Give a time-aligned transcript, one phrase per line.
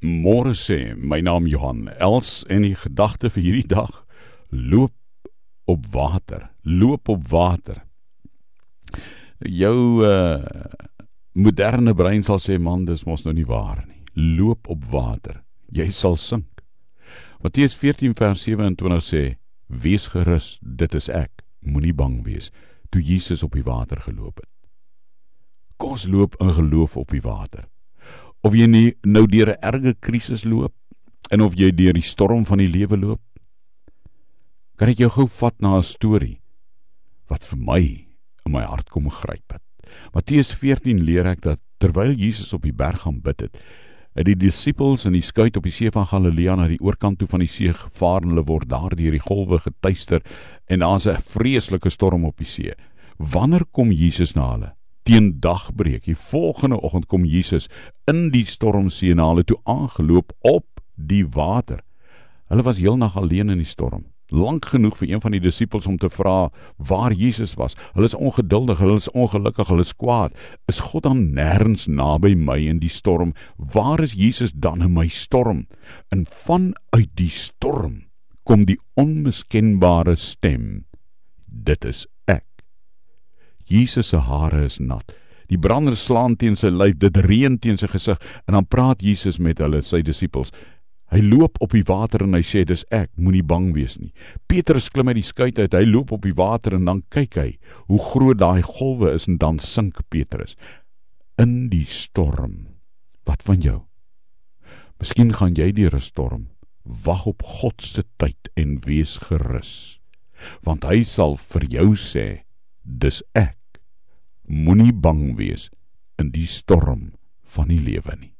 [0.00, 3.98] Môre sê my naam Johan Els en die gedagte vir hierdie dag
[4.48, 4.96] loop
[5.68, 7.82] op water, loop op water.
[9.44, 10.40] Jou uh,
[11.36, 14.00] moderne brein sal sê man, dis mos nou nie waar nie.
[14.16, 16.64] Loop op water, jy sal sink.
[17.44, 19.22] Matteus 14 vers 27 sê:
[19.68, 22.48] Wees gerus, dit is ek, moenie bang wees.
[22.88, 24.48] Toe Jesus op die water geloop het.
[25.76, 27.68] Kom ons loop in geloof op die water
[28.42, 30.74] of jy nie nou deur 'n erge krisis loop
[31.30, 33.20] en of jy deur die storm van die lewe loop
[34.76, 36.40] kan ek jou gou vat na 'n storie
[37.28, 37.82] wat vir my
[38.46, 39.62] in my hart kom gryp het.
[40.14, 43.56] Matteus 14 leer ek dat terwyl Jesus op die berg gaan bid het
[44.14, 47.28] het die disippels in die skuit op die see van Galilea na die oorkant toe
[47.30, 50.22] van die see gevaar en hulle word daar deur die golwe getuister
[50.66, 52.74] en daar's 'n vreeslike storm op die see.
[53.18, 54.74] Wanneer kom Jesus na hulle
[55.10, 56.04] teen dagbreek.
[56.04, 57.68] Die volgende oggend kom Jesus
[58.10, 61.82] in die stormsee na hulle toe aangeloop op die water.
[62.50, 64.06] Hulle was heel nag alleen in die storm.
[64.30, 67.74] Lank genoeg vir een van die disippels om te vra waar Jesus was.
[67.96, 70.36] Hulle is ongeduldig, hulle is ongelukkig, hulle is kwaad.
[70.70, 73.34] Is God dan nêrens naby my in die storm?
[73.56, 75.66] Waar is Jesus dan in my storm?
[76.14, 78.04] En vanuit die storm
[78.46, 80.84] kom die onmiskenbare stem.
[81.50, 82.06] Dit is
[83.70, 85.14] Jesus se hare is nat.
[85.50, 89.40] Die brander slaan teen sy lyf, dit reën teen sy gesig en dan praat Jesus
[89.42, 90.52] met hulle, sy disippels.
[91.10, 94.12] Hy loop op die water en hy sê dis ek, moenie bang wees nie.
[94.46, 97.48] Petrus klim uit die skuit uit, hy loop op die water en dan kyk hy
[97.90, 100.54] hoe groot daai golwe is en dan sink Petrus
[101.40, 102.68] in die storm.
[103.26, 103.80] Wat van jou?
[105.02, 106.48] Miskien gaan jy deur 'n storm.
[106.84, 110.00] Wag op God se tyd en wees gerus.
[110.62, 112.44] Want hy sal vir jou sê,
[112.84, 113.59] dis ek
[114.50, 115.68] moenie bang wees
[116.18, 117.12] in die storm
[117.54, 118.32] van die lewe nie